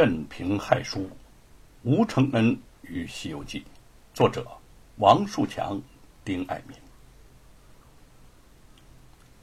[0.00, 1.10] 镇平害书，
[1.82, 3.60] 吴承恩与《西游记》，
[4.14, 4.46] 作者
[4.96, 5.78] 王树强、
[6.24, 6.74] 丁爱民。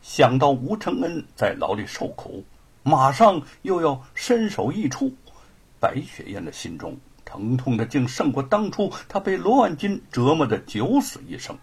[0.00, 2.44] 想到吴承恩在牢里受苦，
[2.84, 5.12] 马上又要身首异处，
[5.80, 11.58] 白雪燕的心中疼痛的竟胜过当初他被罗万金折磨的九死一生。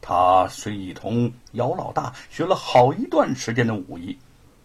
[0.00, 4.18] 他虽已同姚老大学了好一段时间的武艺，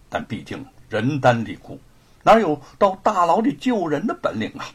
[0.10, 1.80] 但毕竟人单力孤。
[2.28, 4.66] 哪有到大牢里救人的本领啊？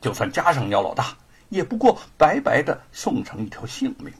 [0.00, 1.14] 就算加上姚老大，
[1.50, 4.10] 也不过白白的送上一条性命。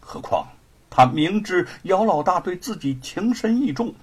[0.00, 0.44] 何况
[0.90, 3.94] 他明知姚老大对自己情深意重，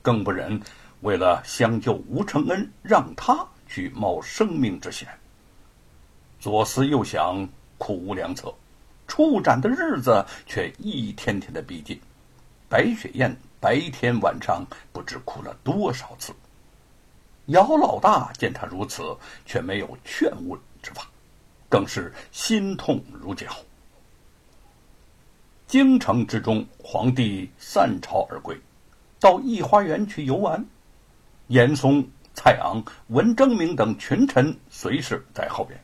[0.00, 0.60] 更不忍
[1.00, 5.08] 为了相救吴承恩，让他去冒生命之险。
[6.38, 7.48] 左思右想，
[7.78, 8.54] 苦无良策，
[9.08, 12.00] 处斩的日子却一天天的逼近。
[12.68, 16.32] 白雪燕白天晚上不知哭了多少次。
[17.48, 19.16] 姚老大见他如此，
[19.46, 21.08] 却没有劝慰之法，
[21.68, 23.46] 更是心痛如绞。
[25.66, 28.54] 京城之中，皇帝散朝而归，
[29.18, 30.62] 到御花园去游玩。
[31.46, 35.78] 严嵩、蔡昂、文征明等群臣随侍在后边。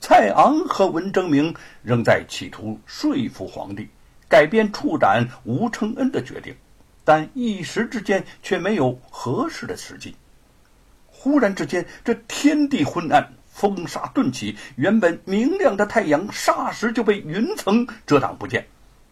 [0.00, 3.88] 蔡昂和文征明仍在企图说服皇帝
[4.28, 6.52] 改变处斩吴承恩的决定。
[7.08, 10.14] 但一时之间却没有合适的时机。
[11.06, 18.66] 忽然之间，这天地昏暗，风沙顿起，原本明亮的太阳霎时就被云层遮挡不见。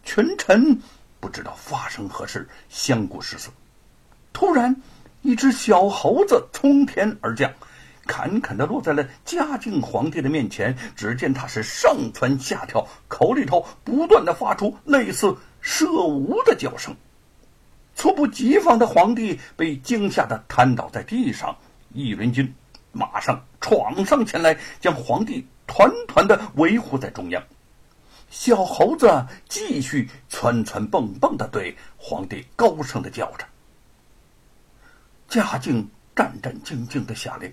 [0.04, 0.78] 群臣
[1.20, 3.50] 不知道发生何事，相顾失色。
[4.34, 4.76] 突然，
[5.22, 7.50] 一只小猴子从天而降，
[8.06, 10.76] 坎坎的落在了嘉靖皇帝的面前。
[10.94, 16.94] 只见他是上蹿下跳，口里头不断的发出类似射无的叫声。
[17.96, 21.56] 猝不及防的皇帝被惊吓得瘫倒在地上，
[21.94, 22.54] 御林军
[22.92, 27.42] 马上闯上前来，将皇帝团团的围护在中央。
[28.28, 33.46] 小猴子继续窜窜蹦蹦的对皇帝高声的叫着。
[35.26, 37.52] 嘉靖战战兢兢的下令：“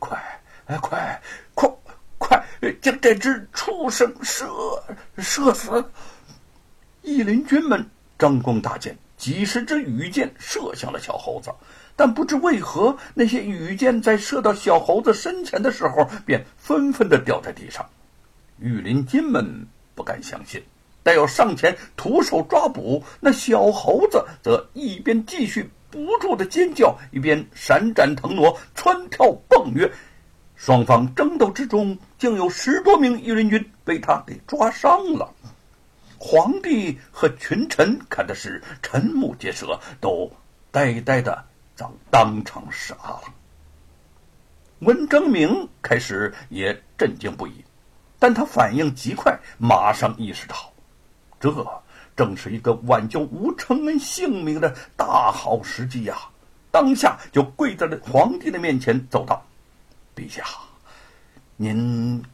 [0.00, 0.18] 快，
[0.64, 1.20] 哎，快，
[1.54, 1.68] 快，
[2.16, 2.42] 快，
[2.80, 4.46] 将这只畜生射
[5.18, 5.84] 射死！”
[7.04, 7.86] 御林军们
[8.18, 8.96] 张弓搭箭。
[9.16, 11.50] 几十支羽箭射向了小猴子，
[11.96, 17.88] 但不知为何，那些羽箭在射到小猴子身前的时候，便纷纷的掉在地上。
[18.58, 20.62] 御林军们不敢相信，
[21.02, 29.90] 待要上前徒手抓捕那小猴子，则一边继续不住的尖叫，一边闪展腾挪、窜跳蹦跃。
[30.56, 35.32] 双方争斗之中，竟有十多名御林军被他给抓伤了。
[36.26, 40.32] 皇帝和群臣看的是瞠目结舌，都
[40.70, 41.44] 呆呆的
[41.76, 43.24] 遭当场杀了。
[44.78, 47.62] 文征明开始也震惊不已，
[48.18, 50.72] 但他反应极快，马上意识到，
[51.38, 51.82] 这
[52.16, 56.16] 正是一个挽救吴承恩性命的大好时机呀！
[56.70, 59.44] 当下就跪在了皇帝的面前，奏道
[60.16, 60.42] ：“陛下，
[61.58, 62.24] 您。”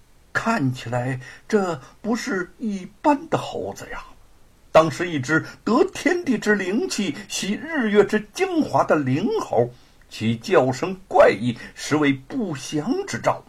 [0.43, 4.03] 看起来这不是一般的猴子呀，
[4.73, 9.69] 当是一只得天地之灵气、吸日月之精华的灵猴，
[10.09, 13.45] 其叫声怪异，实为不祥之兆。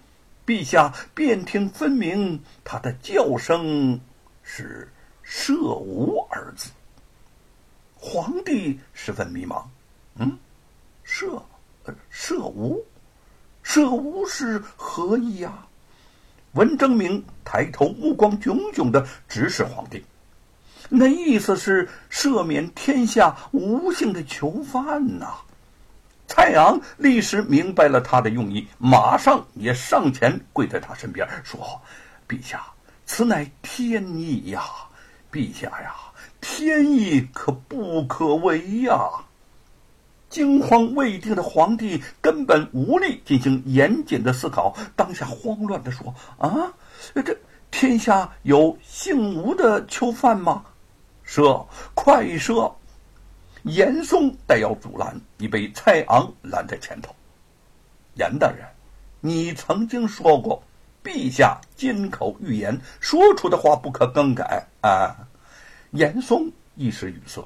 [0.46, 3.98] 陛下辨听分明，它的叫声
[4.44, 4.92] 是
[5.24, 6.72] “射无”二字。
[7.96, 9.64] 皇帝十分迷茫，
[10.16, 10.38] 嗯，
[11.04, 11.42] 射，
[12.10, 12.86] 射无，
[13.64, 15.68] 射无是何意呀？
[16.54, 20.04] 文征明抬头，目光炯炯的直视皇帝，
[20.90, 25.34] 那意思是赦免天下无姓的囚犯呐。
[26.28, 31.82] 蔡昂立时明白了他的用意，马上也上前跪在他身边说
[32.28, 32.66] ：“陛下，
[33.06, 34.64] 此乃天意呀！
[35.32, 35.96] 陛下呀，
[36.42, 39.10] 天意可不可违呀？”
[40.32, 46.74] 惊慌未定的皇帝根本无力进行严谨的思考，当下慌乱的说：“啊，
[47.14, 47.38] 这
[47.70, 50.64] 天下有姓吴的囚犯吗？
[51.28, 51.64] 赦，
[51.94, 52.74] 快赦！”
[53.64, 57.14] 严嵩待要阻拦，已被蔡昂拦在前头。
[58.16, 58.66] 严大人，
[59.20, 60.64] 你曾经说过，
[61.04, 65.16] 陛下金口玉言，说出的话不可更改啊！
[65.92, 67.46] 严嵩一时语塞。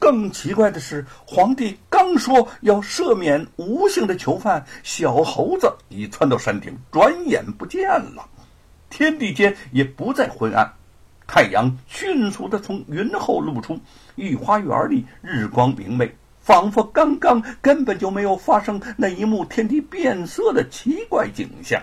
[0.00, 8.26] 更奇怪的是，皇帝刚说要赦免吴姓的囚犯，小猴子已窜到山顶，转眼不见了。
[8.88, 10.72] 天地间也不再昏暗，
[11.26, 13.78] 太阳迅速的从云后露出，
[14.16, 16.10] 御花园里日光明媚，
[16.40, 21.80] 仿佛刚刚根本就没有发生那一幕天地变色的奇怪景象。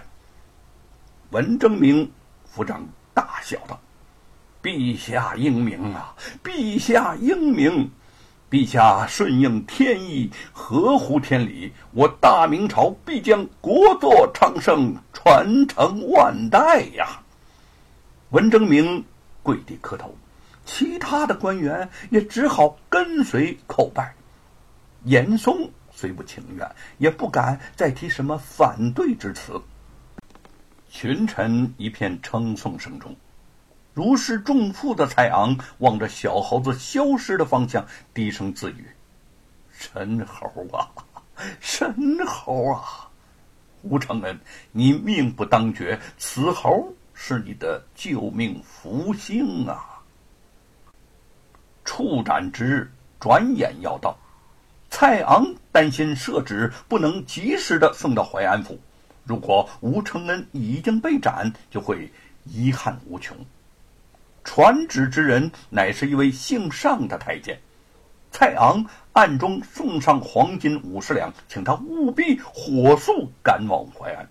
[1.29, 2.11] 文征明
[2.45, 3.79] 府长大笑道
[4.63, 6.15] ：“陛下英明啊！
[6.43, 7.89] 陛下英明！
[8.49, 17.21] 陛下顺应天意，合乎天理，我大明朝必将国祚昌盛，传承万代呀！”
[18.31, 19.03] 文征明
[19.44, 20.15] 跪地磕头。
[20.65, 24.13] 其他的官员也只好跟随叩拜。
[25.03, 29.61] 严嵩虽不情愿，也不敢再提什么反对之词。
[30.89, 33.15] 群臣一片称颂声中，
[33.97, 37.83] 如释重负的蔡昂望着小猴子消失的方向，
[38.13, 38.85] 低声自语
[39.73, 40.85] ：“神猴啊，
[41.59, 43.09] 神猴啊！
[43.81, 44.39] 吴承恩，
[44.71, 49.99] 你命不当绝，此猴是你的救命福星啊！”
[51.83, 54.15] 处斩之日转眼要到，
[54.91, 58.79] 蔡昂担心赦旨不能及时的送到淮安府，
[59.23, 62.13] 如果吴承恩已经被斩，就会
[62.45, 63.35] 遗憾无穷。
[64.47, 67.59] 传旨之人乃是一位姓尚的太监，
[68.31, 74.25] 蔡昂暗中送上黄金五十两，请他务必火速赶往淮安。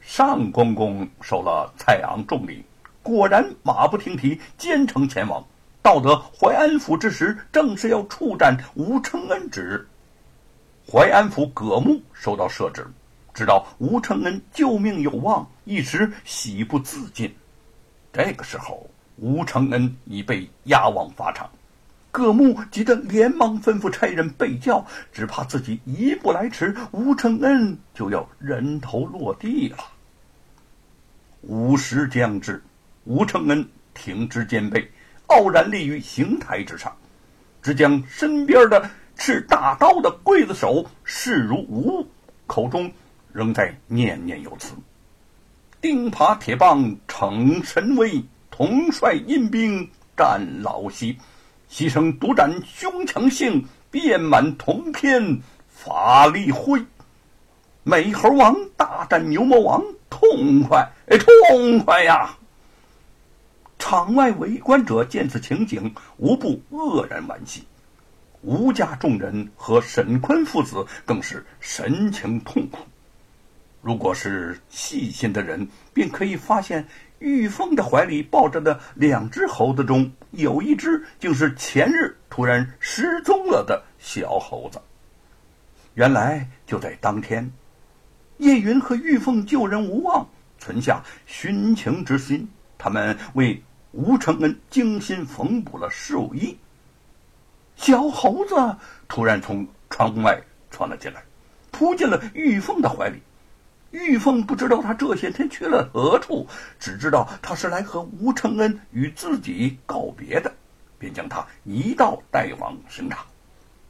[0.00, 2.64] 尚公公受了蔡昂重礼，
[3.00, 5.46] 果然马不停蹄，兼程前往。
[5.80, 9.86] 到得淮安府之时，正是要处斩吴承恩之日。
[10.90, 12.84] 淮安府葛木收到赦旨，
[13.32, 17.32] 知道吴承恩救命有望，一时喜不自禁。
[18.12, 21.50] 这个时候，吴承恩已被押往法场，
[22.10, 29.78] 葛木急得连忙吩咐差人备轿，只怕自己一步来迟，吴承恩就要人头落地了。
[31.42, 32.62] 午时将至，
[33.04, 34.90] 吴承恩挺直肩背。
[35.28, 36.96] 傲然立于刑台之上，
[37.60, 42.06] 只将身边的持大刀的刽子手视如无物，
[42.46, 42.90] 口中
[43.30, 44.74] 仍在念念有词
[45.80, 51.16] ：“钉耙铁棒逞神威，统帅阴兵战老西，
[51.70, 56.84] 牺牲独斩胸强性，遍满铜篇法力辉。
[57.84, 62.36] 美猴王大战牛魔王，痛快哎，痛快呀！”
[63.78, 67.62] 场外围观者见此情景，无不愕然惋惜。
[68.42, 72.80] 吴家众人和沈坤父子更是神情痛苦。
[73.88, 76.86] 如果是细心的人，便可以发现
[77.20, 84.78] 玉凤的怀里抱着的两只猴子中，有一只竟是前日突然失踪了的小猴子。
[85.94, 87.50] 原来就在当天，
[88.36, 92.46] 叶云和玉凤救人无望，存下寻情之心，
[92.76, 93.62] 他们为。
[93.92, 96.54] 吴承恩精心缝补了寿衣。
[97.74, 98.54] 小猴子
[99.08, 100.38] 突然从窗外
[100.70, 101.22] 窜了进来，
[101.70, 103.22] 扑进了玉凤的怀里。
[103.90, 106.46] 玉凤不知道他这些天去了何处，
[106.78, 110.52] 只知道他是来和吴承恩与自己告别的，
[110.98, 113.24] 便将他一道带往刑场，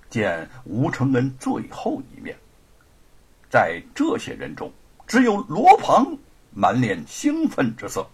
[0.08, 2.36] 见吴承恩最后一面。
[3.50, 4.72] 在这些人中，
[5.06, 6.16] 只有罗庞
[6.52, 8.06] 满脸兴奋之色。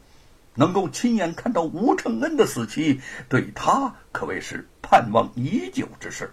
[0.57, 6.33] 能够亲眼看到吴承恩的死期，对他可谓是盼望已久之事。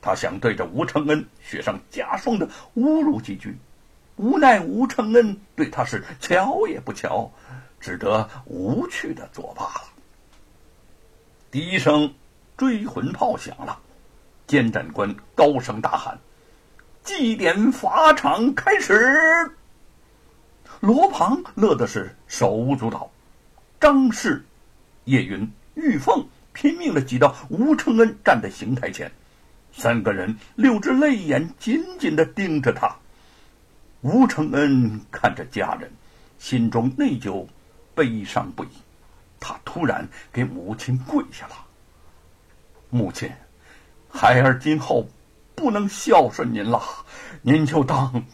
[0.00, 3.58] 他想对着吴承恩雪上加霜的侮辱几句，
[4.16, 7.30] 无奈吴承恩对他是瞧也不瞧，
[7.80, 9.82] 只得无趣的作罢了。
[11.50, 12.14] 第一声
[12.56, 13.78] 追魂炮响了，
[14.46, 16.18] 监斩官高声大喊
[17.02, 19.50] ：“祭典法场开始！”
[20.80, 23.10] 罗庞乐的是手舞足蹈。
[23.80, 24.44] 张氏、
[25.04, 29.10] 叶云、玉凤拼命的挤到吴承恩站在刑台前，
[29.72, 32.96] 三个人六只泪眼紧紧的盯着他。
[34.02, 35.88] 吴承恩看着家人，
[36.36, 37.46] 心中内疚、
[37.94, 38.68] 悲伤不已。
[39.38, 41.54] 他突然给母亲跪下了
[42.90, 43.30] ：“母亲，
[44.10, 45.08] 孩儿今后
[45.54, 46.82] 不能孝顺您了，
[47.42, 48.24] 您就当，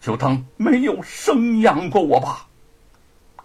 [0.00, 2.48] 就当没有生养过我吧。”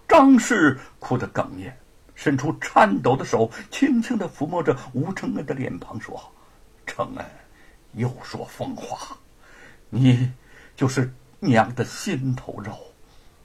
[0.08, 1.76] 张氏哭得哽咽，
[2.14, 6.32] 伸出颤抖的手，轻轻的抚摸着吴承恩的脸庞，说
[6.86, 7.26] ：“承恩，
[7.92, 9.18] 又说疯话，
[9.90, 10.32] 你
[10.74, 12.72] 就是娘的心头肉。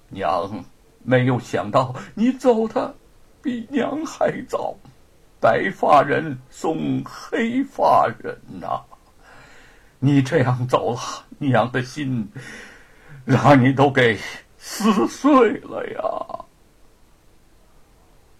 [0.09, 0.63] 娘
[1.03, 2.95] 没有想到你走的
[3.41, 4.75] 比娘还早，
[5.39, 8.81] 白发人送黑发人呐！
[9.99, 10.99] 你这样走了，
[11.39, 12.29] 娘的心
[13.25, 14.19] 让你都给
[14.57, 16.45] 撕碎了呀！”